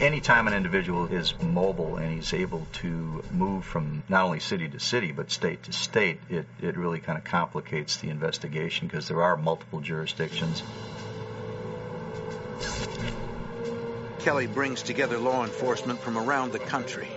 Anytime 0.00 0.46
an 0.46 0.54
individual 0.54 1.06
is 1.06 1.34
mobile 1.42 1.96
and 1.96 2.14
he's 2.14 2.32
able 2.32 2.68
to 2.74 3.24
move 3.32 3.64
from 3.64 4.04
not 4.08 4.24
only 4.26 4.38
city 4.38 4.68
to 4.68 4.78
city 4.78 5.10
but 5.10 5.32
state 5.32 5.64
to 5.64 5.72
state, 5.72 6.20
it, 6.30 6.46
it 6.62 6.76
really 6.76 7.00
kind 7.00 7.18
of 7.18 7.24
complicates 7.24 7.96
the 7.96 8.08
investigation 8.08 8.86
because 8.86 9.08
there 9.08 9.20
are 9.22 9.36
multiple 9.36 9.80
jurisdictions. 9.80 10.62
Kelly 14.20 14.46
brings 14.46 14.82
together 14.82 15.18
law 15.18 15.42
enforcement 15.42 16.00
from 16.00 16.16
around 16.16 16.52
the 16.52 16.60
country. 16.60 17.08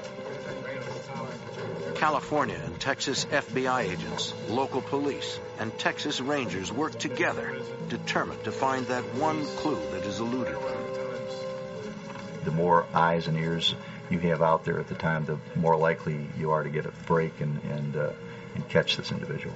California 1.96 2.60
and 2.66 2.80
Texas 2.80 3.26
FBI 3.26 3.92
agents, 3.92 4.34
local 4.50 4.82
police, 4.82 5.40
and 5.60 5.78
Texas 5.78 6.20
Rangers 6.20 6.72
work 6.72 6.98
together, 6.98 7.56
determined 7.90 8.44
to 8.46 8.52
find 8.52 8.88
that 8.88 9.04
one 9.14 9.46
clue 9.58 9.80
that 9.92 10.04
has 10.04 10.20
eluded 10.20 10.56
them. 10.56 11.01
The 12.44 12.52
more 12.52 12.86
eyes 12.94 13.28
and 13.28 13.38
ears 13.38 13.76
you 14.10 14.20
have 14.20 14.42
out 14.42 14.66
there 14.66 14.80
at 14.80 14.88
the 14.88 14.96
time, 14.96 15.26
the 15.26 15.38
more 15.56 15.78
likely 15.78 16.28
you 16.38 16.52
are 16.52 16.64
to 16.64 16.70
get 16.70 16.86
a 16.86 16.92
break 17.06 17.40
and, 17.40 17.62
and, 17.64 17.96
uh, 17.96 18.12
and 18.56 18.68
catch 18.70 18.98
this 18.98 19.12
individual. 19.12 19.56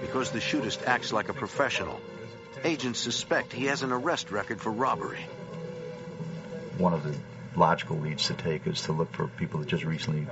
Because 0.00 0.30
the 0.30 0.38
shootist 0.38 0.86
acts 0.86 1.12
like 1.12 1.28
a 1.28 1.34
professional, 1.34 2.00
agents 2.64 2.98
suspect 2.98 3.52
he 3.52 3.66
has 3.66 3.82
an 3.82 3.92
arrest 3.92 4.30
record 4.30 4.60
for 4.60 4.70
robbery. 4.70 5.20
One 6.78 6.94
of 6.94 7.04
the 7.04 7.14
logical 7.56 7.98
leads 7.98 8.26
to 8.26 8.34
take 8.34 8.66
is 8.66 8.82
to 8.82 8.92
look 8.92 9.12
for 9.12 9.28
people 9.28 9.60
that 9.60 9.68
just 9.68 9.84
recently 9.84 10.26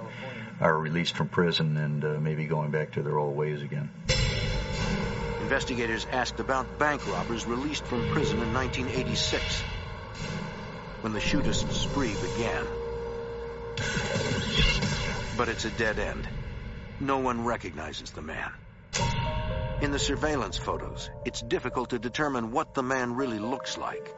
are 0.61 0.77
released 0.77 1.15
from 1.15 1.29
prison 1.29 1.77
and 1.77 2.05
uh, 2.05 2.19
maybe 2.21 2.47
going 2.47 2.71
back 2.71 2.93
to 2.93 3.03
their 3.03 3.19
old 3.19 3.37
ways 3.37 3.63
again. 3.63 3.91
Investigators 5.43 6.07
asked 6.11 6.41
about 6.41 6.79
bank 6.79 7.07
robbers 7.11 7.47
released 7.47 7.85
from 7.85 8.07
prison 8.09 8.41
in 8.43 8.53
1986, 8.53 9.63
when 11.01 11.13
the 11.13 11.21
shootist 11.21 11.71
spree 11.73 12.15
began. 12.15 12.65
But 15.37 15.49
it's 15.49 15.65
a 15.65 15.71
dead 15.71 15.99
end. 15.99 16.29
No 17.01 17.19
one 17.19 17.45
recognizes 17.45 18.11
the 18.11 18.23
man. 18.23 18.51
In 19.81 19.93
the 19.93 19.99
surveillance 19.99 20.57
photos, 20.57 21.11
it's 21.25 21.41
difficult 21.41 21.91
to 21.91 21.99
determine 21.99 22.51
what 22.51 22.75
the 22.75 22.83
man 22.83 23.15
really 23.15 23.39
looks 23.39 23.79
like 23.79 24.15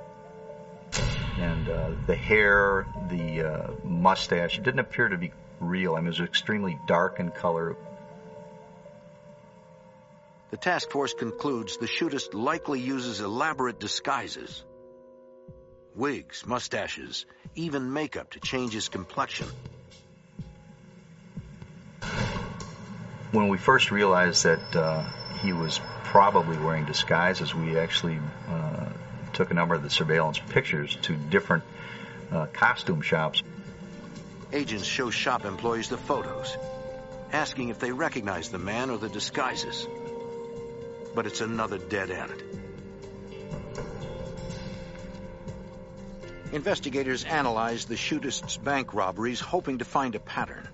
and 1.40 1.68
uh, 1.68 1.90
the 2.06 2.14
hair, 2.14 2.86
the 3.08 3.42
uh, 3.42 3.70
mustache, 3.84 4.58
it 4.58 4.62
didn't 4.62 4.80
appear 4.80 5.08
to 5.08 5.16
be 5.16 5.32
real. 5.58 5.94
I 5.94 5.98
mean, 5.98 6.06
it 6.06 6.20
was 6.20 6.20
extremely 6.20 6.78
dark 6.86 7.18
in 7.18 7.30
color. 7.30 7.76
The 10.50 10.56
task 10.56 10.90
force 10.90 11.14
concludes 11.14 11.78
the 11.78 11.86
shootist 11.86 12.34
likely 12.34 12.80
uses 12.80 13.20
elaborate 13.20 13.80
disguises. 13.80 14.64
Wigs, 16.00 16.46
mustaches, 16.46 17.26
even 17.54 17.92
makeup 17.92 18.30
to 18.30 18.40
change 18.40 18.72
his 18.72 18.88
complexion. 18.88 19.46
When 23.32 23.48
we 23.48 23.58
first 23.58 23.90
realized 23.90 24.44
that 24.44 24.74
uh, 24.74 25.04
he 25.42 25.52
was 25.52 25.78
probably 26.04 26.56
wearing 26.56 26.86
disguises, 26.86 27.54
we 27.54 27.78
actually 27.78 28.18
uh, 28.48 28.88
took 29.34 29.50
a 29.50 29.54
number 29.54 29.74
of 29.74 29.82
the 29.82 29.90
surveillance 29.90 30.38
pictures 30.38 30.96
to 31.02 31.14
different 31.14 31.64
uh, 32.32 32.46
costume 32.46 33.02
shops. 33.02 33.42
Agents 34.54 34.86
show 34.86 35.10
shop 35.10 35.44
employees 35.44 35.90
the 35.90 35.98
photos, 35.98 36.56
asking 37.30 37.68
if 37.68 37.78
they 37.78 37.92
recognize 37.92 38.48
the 38.48 38.58
man 38.58 38.88
or 38.88 38.96
the 38.96 39.10
disguises. 39.10 39.86
But 41.14 41.26
it's 41.26 41.42
another 41.42 41.76
dead 41.76 42.10
end. 42.10 42.59
Investigators 46.52 47.24
analyze 47.24 47.84
the 47.84 47.94
shootist's 47.94 48.56
bank 48.56 48.92
robberies, 48.92 49.40
hoping 49.40 49.78
to 49.78 49.84
find 49.84 50.14
a 50.16 50.20
pattern. 50.20 50.68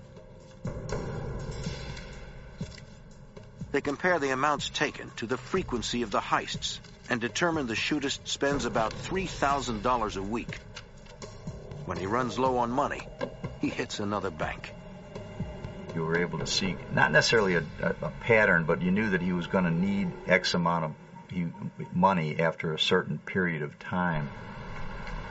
They 3.71 3.81
compare 3.81 4.17
the 4.17 4.31
amounts 4.31 4.69
taken 4.69 5.11
to 5.17 5.27
the 5.27 5.37
frequency 5.37 6.01
of 6.01 6.09
the 6.09 6.19
heists 6.19 6.79
and 7.09 7.21
determine 7.21 7.67
the 7.67 7.75
shootist 7.75 8.27
spends 8.27 8.65
about 8.65 8.91
$3,000 9.03 10.17
a 10.17 10.21
week. 10.21 10.59
When 11.85 11.97
he 11.97 12.07
runs 12.07 12.39
low 12.39 12.57
on 12.57 12.71
money, 12.71 13.07
he 13.61 13.69
hits 13.69 13.99
another 13.99 14.31
bank. 14.31 14.73
You 15.93 16.03
were 16.03 16.17
able 16.17 16.39
to 16.39 16.47
see 16.47 16.75
not 16.91 17.11
necessarily 17.11 17.55
a, 17.55 17.63
a, 17.81 17.95
a 18.01 18.11
pattern, 18.21 18.65
but 18.65 18.81
you 18.81 18.91
knew 18.91 19.11
that 19.11 19.21
he 19.21 19.31
was 19.31 19.47
going 19.47 19.65
to 19.65 19.71
need 19.71 20.11
X 20.27 20.53
amount 20.53 20.85
of 20.85 20.91
money 21.93 22.39
after 22.39 22.73
a 22.73 22.79
certain 22.79 23.19
period 23.19 23.61
of 23.61 23.77
time. 23.79 24.29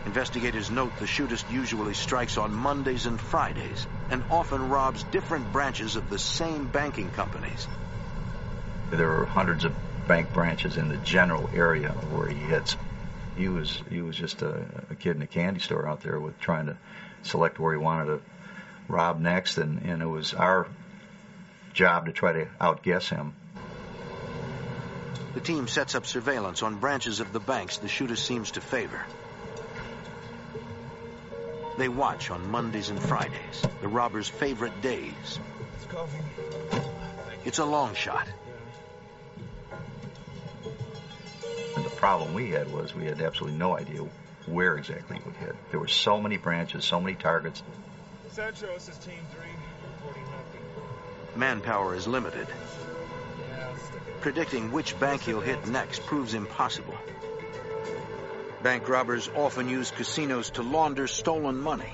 Investigators 0.06 0.70
note 0.70 0.96
the 0.98 1.04
shootist 1.04 1.50
usually 1.50 1.92
strikes 1.92 2.38
on 2.38 2.54
Mondays 2.54 3.06
and 3.06 3.20
Fridays 3.20 3.88
and 4.08 4.22
often 4.30 4.68
robs 4.68 5.02
different 5.02 5.50
branches 5.50 5.96
of 5.96 6.08
the 6.08 6.18
same 6.18 6.68
banking 6.68 7.10
companies. 7.10 7.66
There 8.90 9.20
are 9.20 9.26
hundreds 9.26 9.64
of 9.64 9.74
bank 10.06 10.32
branches 10.32 10.76
in 10.76 10.88
the 10.88 10.96
general 10.96 11.50
area 11.52 11.88
where 11.88 12.28
he 12.28 12.36
hits. 12.36 12.76
He 13.36 13.48
was 13.48 13.82
he 13.90 14.00
was 14.00 14.16
just 14.16 14.42
a, 14.42 14.64
a 14.90 14.94
kid 14.94 15.16
in 15.16 15.22
a 15.22 15.26
candy 15.26 15.58
store 15.58 15.88
out 15.88 16.02
there 16.02 16.20
with 16.20 16.38
trying 16.40 16.66
to 16.66 16.76
select 17.24 17.58
where 17.58 17.72
he 17.72 17.78
wanted 17.78 18.06
to 18.06 18.20
rob 18.86 19.18
next, 19.18 19.58
and, 19.58 19.82
and 19.82 20.02
it 20.02 20.06
was 20.06 20.34
our 20.34 20.68
job 21.72 22.06
to 22.06 22.12
try 22.12 22.32
to 22.32 22.46
outguess 22.60 23.08
him. 23.08 23.34
The 25.34 25.40
team 25.40 25.66
sets 25.66 25.96
up 25.96 26.06
surveillance 26.06 26.62
on 26.62 26.76
branches 26.76 27.18
of 27.18 27.32
the 27.32 27.40
banks 27.40 27.78
the 27.78 27.88
shooter 27.88 28.16
seems 28.16 28.52
to 28.52 28.60
favor. 28.60 29.04
They 31.76 31.88
watch 31.88 32.31
on 32.31 32.50
Mondays 32.50 32.88
and 32.88 33.00
Fridays, 33.00 33.62
the 33.81 33.88
robber's 33.88 34.28
favorite 34.28 34.81
days. 34.81 35.38
It's 37.44 37.59
a 37.59 37.64
long 37.64 37.94
shot. 37.94 38.26
The 41.75 41.91
problem 41.97 42.34
we 42.34 42.50
had 42.50 42.72
was 42.72 42.94
we 42.94 43.04
had 43.04 43.20
absolutely 43.20 43.59
no 43.59 43.76
idea 43.76 44.00
where 44.47 44.76
exactly 44.78 45.19
it 45.19 45.26
would 45.26 45.36
hit. 45.36 45.54
There 45.70 45.81
were 45.81 45.88
so 45.88 46.20
many 46.20 46.38
branches, 46.38 46.84
so 46.84 47.00
many 47.00 47.15
targets. 47.15 47.62
Central, 48.32 48.72
this 48.75 48.88
is 48.88 48.97
Team 48.98 49.19
3, 49.34 49.47
reporting 49.92 50.22
nothing. 50.22 51.38
Manpower 51.38 51.94
is 51.94 52.06
limited. 52.06 52.47
Predicting 54.20 54.72
which 54.72 54.98
bank 54.98 55.22
he'll 55.22 55.41
hit 55.41 55.66
next 55.69 56.04
proves 56.06 56.34
impossible. 56.34 56.94
Bank 58.62 58.88
robbers 58.88 59.28
often 59.34 59.68
use 59.68 59.90
casinos 59.90 60.50
to 60.50 60.62
launder 60.62 61.06
stolen 61.06 61.58
money. 61.58 61.92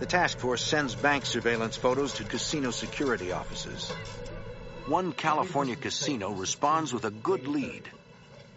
The 0.00 0.06
task 0.06 0.38
force 0.38 0.62
sends 0.62 0.94
bank 0.94 1.26
surveillance 1.26 1.76
photos 1.76 2.14
to 2.14 2.24
casino 2.24 2.70
security 2.70 3.32
offices. 3.32 3.90
One 4.86 5.12
California 5.12 5.76
casino 5.76 6.30
responds 6.32 6.92
with 6.92 7.04
a 7.04 7.10
good 7.10 7.48
lead. 7.48 7.82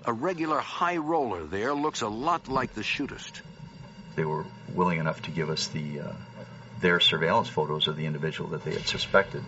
A 0.06 0.14
regular 0.14 0.60
high 0.60 0.98
roller 0.98 1.44
there 1.44 1.74
looks 1.74 2.02
a 2.02 2.08
lot 2.08 2.48
like 2.48 2.74
the 2.74 2.82
shootist. 2.82 3.42
They 4.16 4.26
were 4.26 4.46
willing 4.74 5.00
enough 5.00 5.22
to 5.24 5.32
give 5.32 5.50
us 5.50 5.68
the 5.68 6.02
uh, 6.02 6.12
their 6.82 7.00
surveillance 7.00 7.50
photos 7.50 7.88
of 7.88 7.96
the 7.96 8.06
individual 8.06 8.52
that 8.52 8.64
they 8.64 8.72
had 8.72 8.88
suspected. 8.88 9.44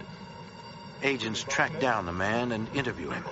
Agents 1.03 1.43
track 1.43 1.79
down 1.79 2.05
the 2.05 2.11
man 2.11 2.51
and 2.51 2.69
interview 2.75 3.09
him. 3.09 3.23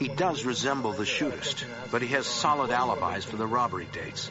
He 0.00 0.08
does 0.08 0.44
resemble 0.44 0.92
the 0.92 1.04
shootist, 1.04 1.64
but 1.90 2.02
he 2.02 2.08
has 2.08 2.26
solid 2.26 2.70
alibis 2.70 3.24
for 3.24 3.36
the 3.36 3.46
robbery 3.46 3.88
dates. 3.92 4.30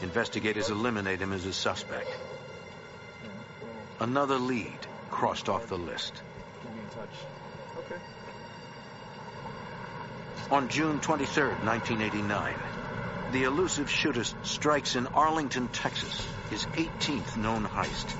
Investigators 0.00 0.70
eliminate 0.70 1.20
him 1.20 1.32
as 1.32 1.44
a 1.44 1.52
suspect. 1.52 2.08
Another 4.00 4.38
lead 4.38 4.86
crossed 5.10 5.48
off 5.48 5.66
the 5.66 5.78
list. 5.78 6.22
On 10.50 10.68
June 10.68 10.98
23, 11.00 11.56
1989, 11.56 12.56
the 13.32 13.44
elusive 13.44 13.88
shootist 13.88 14.34
strikes 14.46 14.96
in 14.96 15.06
Arlington, 15.08 15.68
Texas, 15.68 16.26
his 16.48 16.64
18th 16.66 17.36
known 17.36 17.64
heist. 17.66 18.14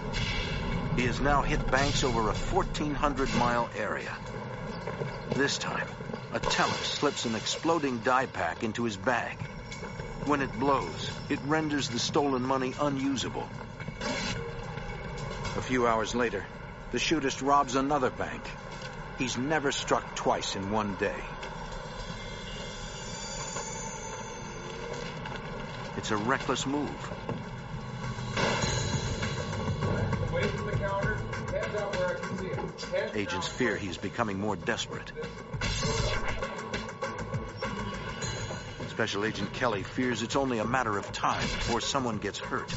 He 0.98 1.04
has 1.04 1.20
now 1.20 1.42
hit 1.42 1.70
banks 1.70 2.02
over 2.02 2.28
a 2.28 2.32
1,400-mile 2.32 3.70
area. 3.76 4.12
This 5.30 5.56
time, 5.56 5.86
a 6.32 6.40
teller 6.40 6.72
slips 6.72 7.24
an 7.24 7.36
exploding 7.36 7.98
dye 7.98 8.26
pack 8.26 8.64
into 8.64 8.82
his 8.82 8.96
bag. 8.96 9.40
When 10.26 10.42
it 10.42 10.58
blows, 10.58 11.10
it 11.28 11.38
renders 11.46 11.88
the 11.88 12.00
stolen 12.00 12.42
money 12.42 12.74
unusable. 12.80 13.48
A 14.00 15.62
few 15.62 15.86
hours 15.86 16.16
later, 16.16 16.44
the 16.90 16.98
shootist 16.98 17.46
robs 17.46 17.76
another 17.76 18.10
bank. 18.10 18.42
He's 19.20 19.38
never 19.38 19.70
struck 19.70 20.16
twice 20.16 20.56
in 20.56 20.72
one 20.72 20.96
day. 20.96 21.22
It's 25.96 26.10
a 26.10 26.16
reckless 26.16 26.66
move. 26.66 27.38
Agents 33.14 33.49
fear 33.49 33.76
he's 33.76 33.96
becoming 33.96 34.38
more 34.38 34.56
desperate. 34.56 35.12
Special 38.88 39.25
Agent 39.25 39.52
Kelly 39.52 39.85
fears 39.85 40.23
it's 40.23 40.35
only 40.35 40.58
a 40.58 40.64
matter 40.64 40.99
of 40.99 41.12
time 41.12 41.40
before 41.40 41.81
someone 41.81 42.19
gets 42.19 42.38
hurt. 42.38 42.69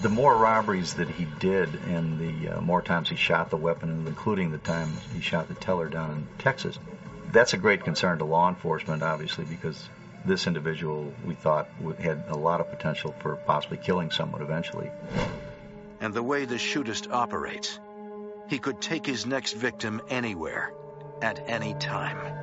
The 0.00 0.08
more 0.08 0.36
robberies 0.36 0.94
that 0.94 1.08
he 1.08 1.26
did 1.40 1.74
and 1.86 2.18
the 2.20 2.50
uh, 2.50 2.60
more 2.60 2.82
times 2.82 3.08
he 3.08 3.16
shot 3.16 3.50
the 3.50 3.56
weapon, 3.56 4.04
including 4.06 4.52
the 4.52 4.58
time 4.58 4.96
he 5.12 5.20
shot 5.20 5.48
the 5.48 5.54
teller 5.54 5.88
down 5.88 6.10
in 6.12 6.28
Texas, 6.38 6.78
that's 7.32 7.52
a 7.52 7.56
great 7.56 7.82
concern 7.82 8.18
to 8.18 8.24
law 8.24 8.48
enforcement, 8.48 9.02
obviously, 9.02 9.44
because 9.44 9.88
this 10.24 10.46
individual 10.46 11.12
we 11.24 11.34
thought 11.34 11.68
had 11.98 12.22
a 12.28 12.36
lot 12.36 12.60
of 12.60 12.70
potential 12.70 13.14
for 13.18 13.36
possibly 13.36 13.76
killing 13.76 14.10
someone 14.10 14.42
eventually. 14.42 14.90
And 16.00 16.12
the 16.14 16.22
way 16.22 16.44
the 16.44 16.56
shootist 16.56 17.12
operates, 17.12 17.78
he 18.48 18.58
could 18.58 18.80
take 18.80 19.06
his 19.06 19.26
next 19.26 19.52
victim 19.52 20.02
anywhere, 20.08 20.72
at 21.22 21.48
any 21.48 21.74
time. 21.74 22.41